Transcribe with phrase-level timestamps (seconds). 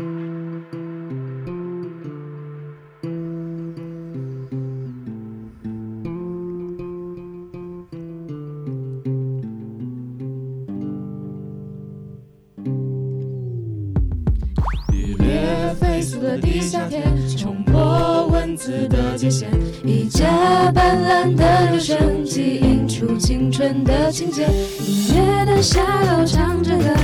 [0.00, 0.06] 剧
[15.18, 17.02] 烈飞速的地下铁，
[17.36, 19.46] 冲破文字的界限，
[19.84, 24.46] 一架斑斓的留声机映出青春的情节。
[24.86, 26.94] 音乐的下楼唱着歌，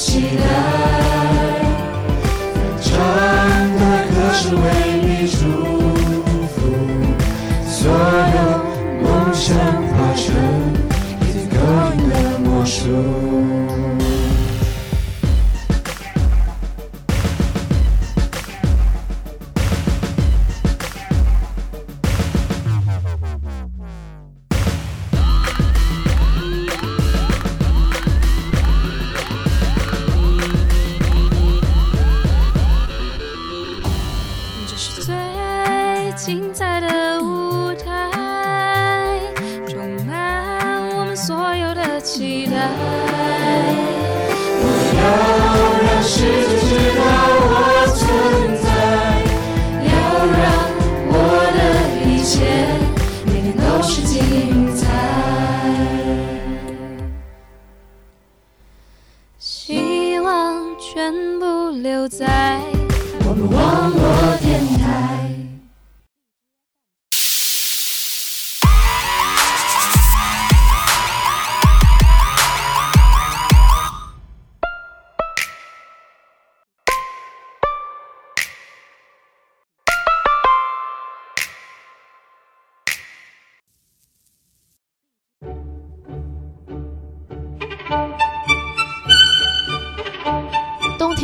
[0.00, 0.42] 期待。
[2.80, 2.88] 唱
[3.76, 4.62] 的歌是为
[5.02, 5.38] 你祝
[6.48, 6.56] 福，
[7.68, 7.78] 所
[8.34, 8.38] 有
[9.02, 9.44] 梦想
[9.92, 10.24] 化成
[11.20, 11.54] 一点勾
[11.98, 12.80] 引的魔术。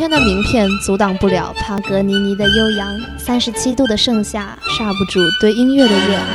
[0.09, 6.25] 的名片阻挡不了帕格尼尼的悠扬，三十七度的盛夏刹不住对音乐的热爱。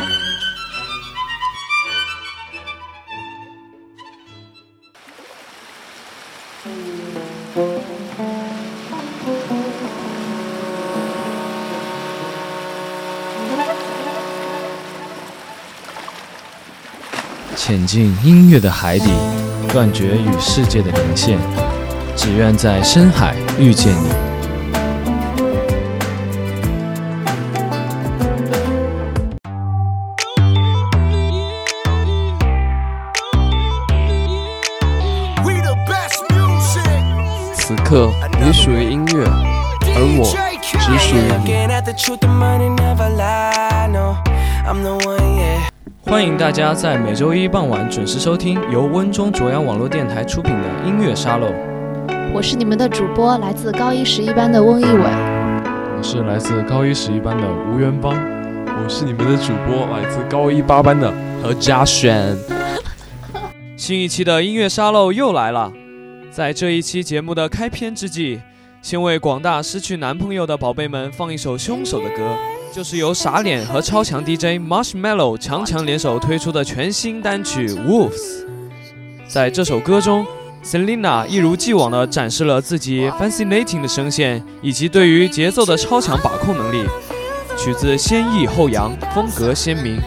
[17.55, 19.09] 潜进音乐的海底，
[19.73, 21.39] 断绝与世界的连线，
[22.17, 24.11] 只愿在深海遇见你。
[37.55, 40.25] 此刻，你属于音乐，而我
[40.61, 41.53] 只属于你。
[46.05, 51.47] 欢迎大家在每周一傍晚准时收听由温中卓阳网络电台出品的音乐沙漏。
[52.35, 54.91] 我是你们的主播，来自高一十一班的翁一伟。
[54.91, 58.15] 我是来自高一十一班的吴元邦，
[58.67, 61.13] 我是你们的主播，来自高一八班的
[61.43, 62.35] 何嘉轩。
[63.77, 65.71] 新一期的音乐沙漏又来了，
[66.31, 68.41] 在这一期节目的开篇之际，
[68.81, 72.35] 先为广大失去男朋友的宝贝们放一首凶手的歌，
[72.73, 78.11] 就是由傻脸和超强 DJ Marshmallow 强强联手推出的全新单曲《Wolves》。
[79.29, 80.27] 在这首歌中
[80.65, 86.87] ，Selina 一如既往地展示了自己 fascinating 的声线以及对于节奏的超强把控能力。
[87.59, 90.01] 曲子先抑后扬，风格鲜明，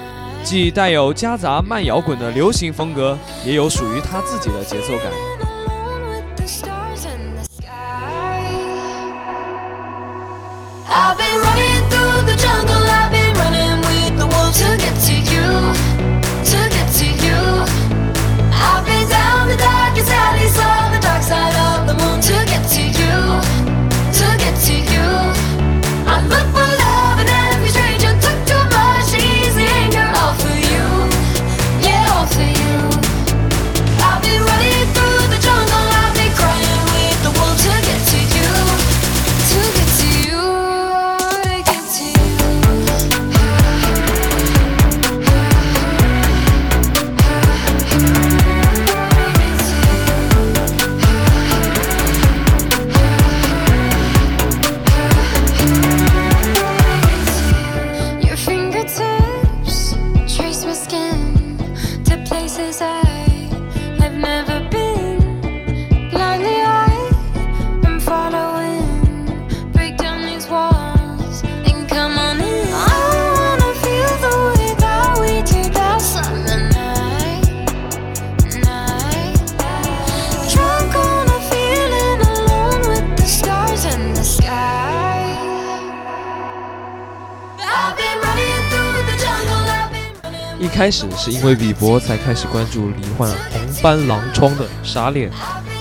[0.43, 5.44] 既带有夹杂慢摇滚的流行风格，也有属于他自己的节奏感。
[90.75, 95.31] 开始是因为比伯才开始关注罹患红斑狼疮的傻脸，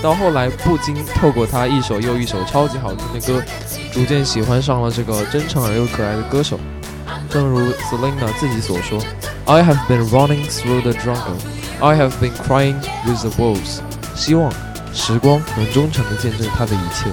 [0.01, 3.43] 到后来不禁透过他一首又一首超级好听的歌，
[3.91, 6.57] 逐渐喜欢上了这个真诚而又可爱的歌手。
[7.29, 8.97] 正如 Selena 自己所说
[9.43, 11.35] ：“I have been running through the jungle,
[11.81, 12.75] I have been crying
[13.05, 13.81] with the wolves。”
[14.15, 14.49] 希望
[14.93, 17.11] 时光能忠诚地见证他的一切。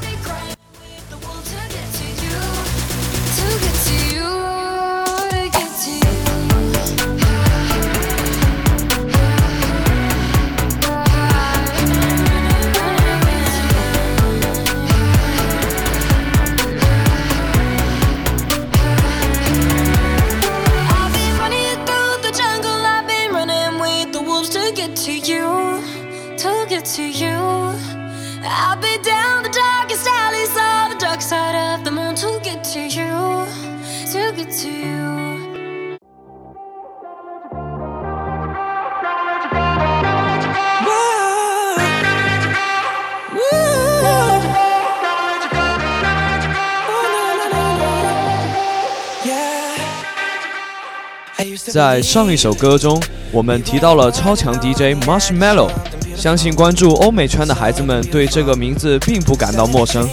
[51.70, 53.00] 在上一首歌中，
[53.30, 55.70] 我们提到了超强 DJ Marshmello，
[56.16, 60.08] 相信关注欧美圈的孩子们对这个名字并不感到陌生。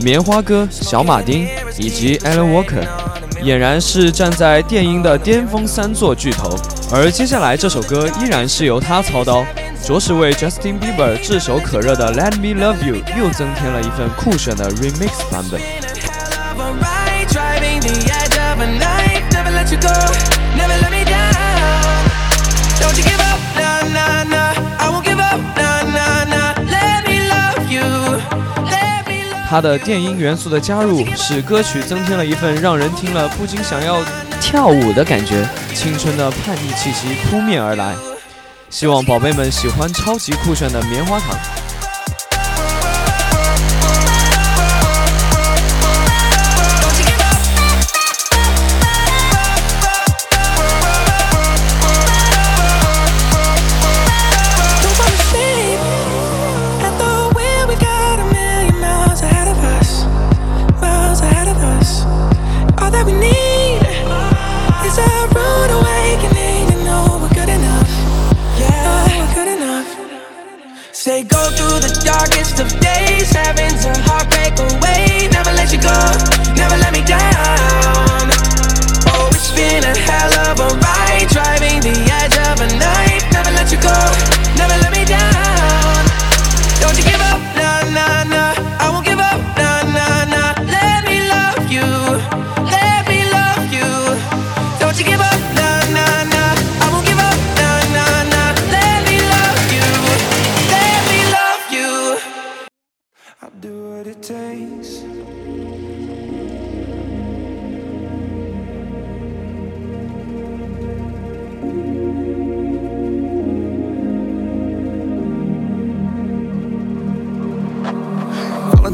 [0.00, 1.46] 棉花哥、小马丁
[1.78, 2.84] 以及 Alan Walker，
[3.42, 6.54] 俨然是站在电音的巅峰三座巨头。
[6.92, 9.44] 而接下来这首歌依然是由他操刀，
[9.82, 15.60] 着实为 Justin Bieber 炙手可热的《Let Me Love You》又增添了一份酷炫的 remix 版本。
[29.52, 34.02] 它的电音元素的加入，使歌曲增添了一份让人听了不禁想要
[34.40, 37.94] 跳舞的感觉，青春的叛逆气息扑面而来。
[38.70, 41.36] 希望宝贝们喜欢超级酷炫的棉花糖。
[64.84, 67.88] Is a rude awakening to know we're good enough.
[68.58, 69.88] Yeah, we're good enough.
[70.92, 75.28] Say go through the darkest of days, heaven's a heartbreak away.
[75.30, 75.98] Never let you go,
[76.54, 78.26] never let me down.
[79.10, 83.24] Oh, it's been a hell of a ride, driving the edge of a knife.
[83.32, 83.98] Never let you go,
[103.62, 105.02] do what it takes.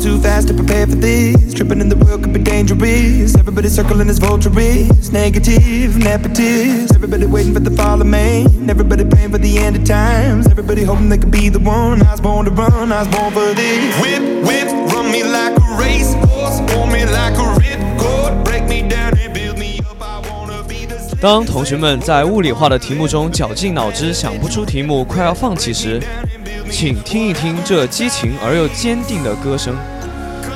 [0.08, 1.52] Too fast to prepare for this.
[1.52, 3.36] Tripping in the world could be dangerous.
[3.36, 5.12] Everybody circling as vultures.
[5.12, 6.94] Negative, nepotist.
[6.94, 8.70] Everybody waiting for the fall of man.
[8.70, 10.46] Everybody praying for the end of times.
[10.46, 12.00] Everybody hoping they could be the one.
[12.02, 14.00] I was born to run, I was born for this.
[14.00, 16.58] Whip, whip, run me like a racehorse.
[16.72, 18.44] Hold me like a ripcord.
[18.44, 20.00] Break me down and build me up.
[20.00, 26.00] I wanna be the 当同学们在物理化的题目中绞尽脑汁想不出题目，快要放弃时，
[26.70, 29.76] 请听一听这激情而又坚定的歌声。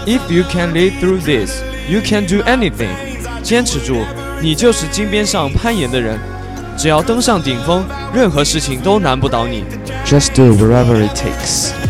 [0.07, 2.91] If you can lead through this, you can do anything。
[3.43, 4.05] 坚持住，
[4.41, 6.19] 你就是金边上攀岩的人。
[6.77, 7.85] 只要登上顶峰，
[8.15, 9.65] 任何事情都难不倒你。
[10.07, 11.82] Just do whatever it takes。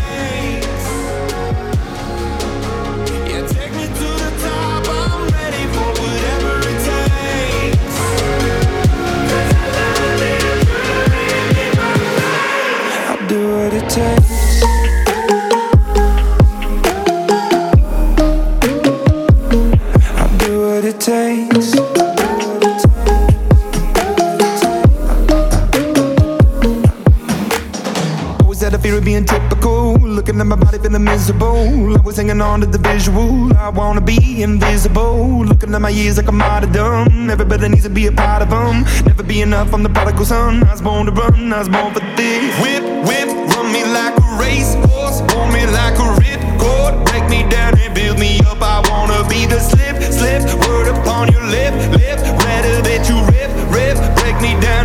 [20.93, 21.73] It takes.
[28.63, 29.95] Had a fear of being typical.
[29.95, 31.97] Looking at my body, feeling miserable.
[31.97, 33.51] I was hanging on to the visual.
[33.57, 35.43] I wanna be invisible.
[35.43, 37.29] Looking at my years like I'm out of dumb.
[37.29, 38.85] Everybody needs to be a part of them.
[39.05, 40.63] Never be enough, I'm the prodigal son.
[40.63, 42.55] I was born to run, I was born for this.
[42.61, 45.19] Whip, whip, run me like a racehorse.
[45.33, 47.05] Hold me like a ripcord.
[47.07, 48.61] Break me down and build me up.
[48.61, 50.62] I wanna be the slip, slip.
[51.43, 52.19] Lip, lip.
[52.39, 53.97] Rather that you rip, rip.
[54.15, 54.82] Break me down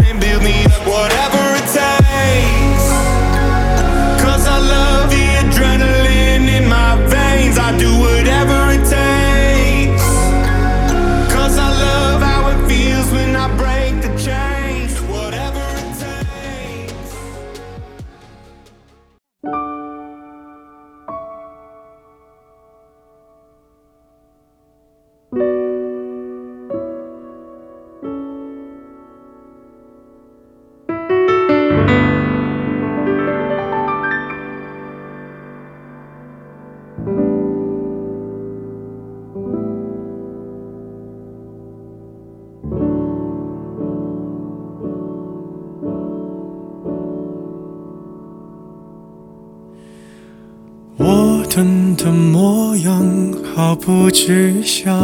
[51.59, 53.05] 我等的模样
[53.53, 54.97] 毫不迹象，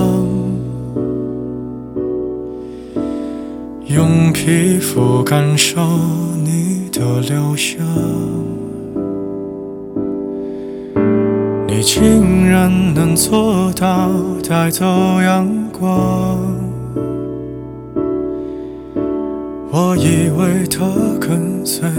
[3.86, 5.80] 用皮肤感受
[6.44, 7.84] 你的留香。
[11.66, 14.08] 你竟然能做到
[14.48, 14.86] 带走
[15.22, 16.38] 阳光，
[19.72, 20.86] 我以为它
[21.18, 21.90] 跟随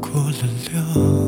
[0.00, 0.42] 过了
[0.72, 1.23] 量，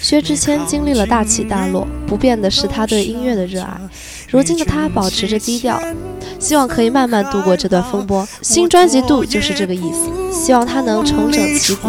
[0.00, 3.80] 薛之谦经历了大起大落，不变的是他对音乐的热爱。
[4.28, 5.80] 如今的他保持着低调，
[6.40, 8.26] 希望可以慢慢度过这段风波。
[8.42, 11.88] 新专辑《度》就是这个意思，希望他能重整旗鼓。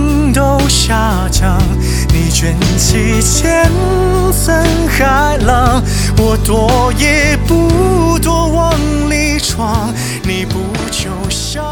[2.91, 3.71] 起千
[4.33, 4.53] 层
[4.89, 5.81] 海浪，
[6.17, 8.73] 我躲也不躲往
[9.09, 9.93] 里闯，
[10.23, 10.59] 你不
[10.91, 11.63] 就像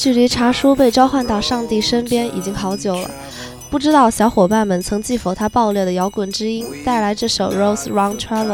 [0.00, 3.10] 距离茶叔被召唤到上帝身边已经好久了，
[3.68, 8.46] 不知道小伙伴们曾记否他爆裂的摇滚之音带来这首《Rose Round Travel》，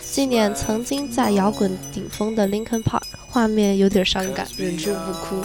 [0.00, 5.42] 纪念曾经在摇滚顶峰的 Linkin Park，画面有点伤感，忍住不哭。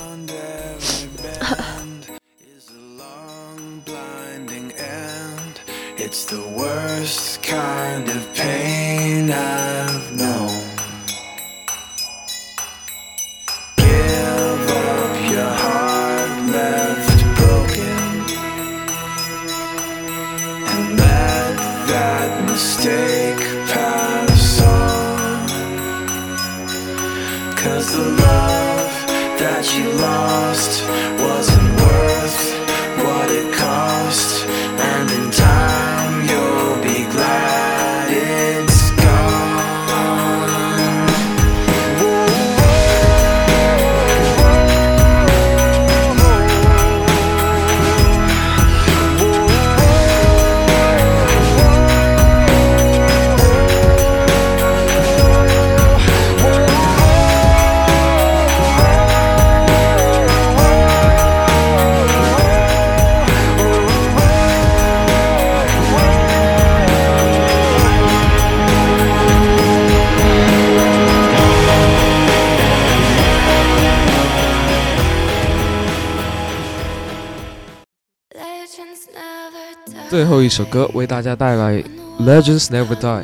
[80.18, 81.74] 最后一首歌为大家带来
[82.22, 83.24] 《Legends Never Die》。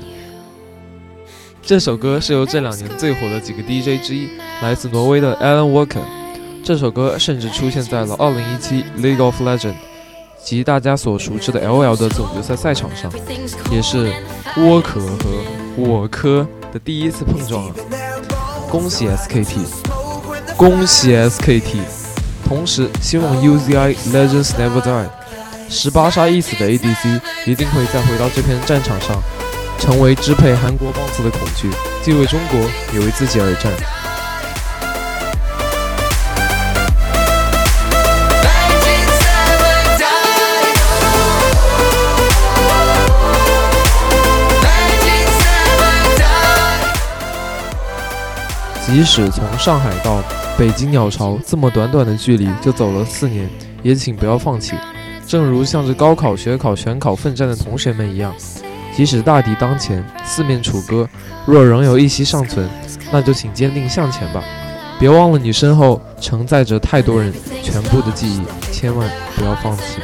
[1.59, 4.29] 这首歌是由这两年最火的几个 DJ 之一，
[4.61, 6.03] 来自挪威的 Alan Walker。
[6.63, 9.73] 这首歌甚至出现在了2017 League of Legends
[10.43, 13.11] 及大家所熟知的 LOL 的总决赛赛场上，
[13.71, 14.13] 也是
[14.57, 15.17] 沃克和
[15.75, 17.73] 我科的第一次碰撞了！
[18.69, 19.65] 恭喜 SKT，
[20.55, 21.77] 恭喜 SKT！
[22.47, 25.09] 同时，希望 UZI Legends Never Die。
[25.73, 29.19] 十八杀一死的 adc 一定会再回到这片战场上
[29.79, 31.67] 成为支配韩国 boss 的恐惧。
[32.03, 32.59] 既为中国
[32.93, 33.73] 也为自己而战。
[48.85, 50.21] 即使从上海到
[50.55, 53.49] 北京鸟巢这么短短的距离就走了四年
[53.81, 54.75] 也请不要放弃。
[55.25, 58.33] 正如向着高考、学考、选考奋战的同学们一样，
[58.95, 61.07] 即使大敌当前，四面楚歌，
[61.45, 62.69] 若仍有一息尚存，
[63.11, 64.43] 那就请坚定向前吧。
[64.99, 69.99] 别忘了你身后承载着太多人全部的记忆，千万不要放弃。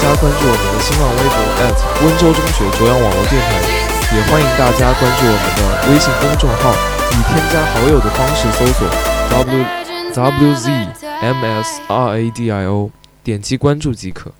[0.00, 1.36] 加关注我们的新浪微博
[2.06, 3.60] 温州中学卓阳网络电台，
[4.14, 5.60] 也欢迎大家关注我们的
[5.90, 6.72] 微信公众号，
[7.12, 8.88] 以添加好友的方式搜索
[9.32, 9.64] w
[10.14, 10.70] w z
[11.20, 12.90] m s r a d i o，
[13.22, 14.32] 点击关注即可。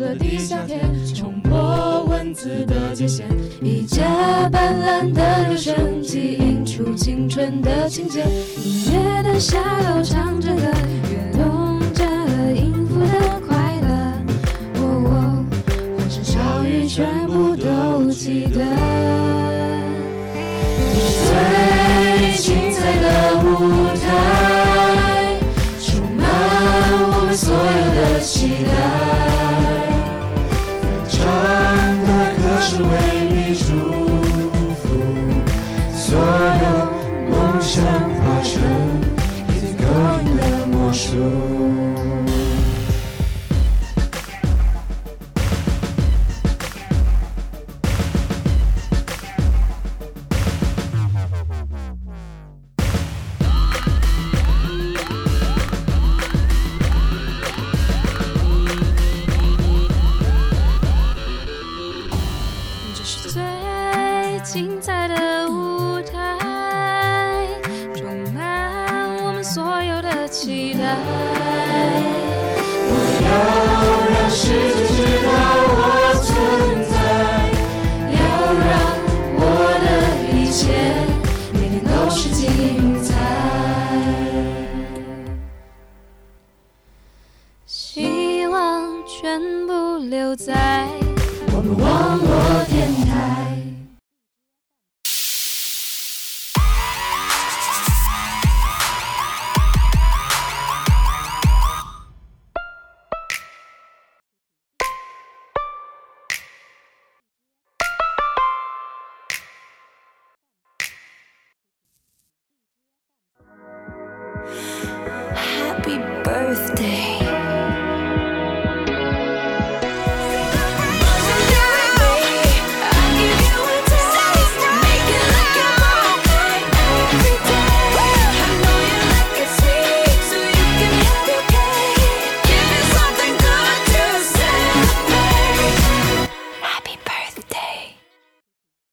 [0.00, 0.80] 的地下铁，
[1.14, 3.24] 冲破文字的界限，
[3.62, 8.24] 一架斑斓的留声机，映出青春的情节。
[8.64, 10.62] 音乐的下楼唱着歌，